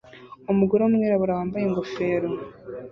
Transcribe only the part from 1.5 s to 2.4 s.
ingofero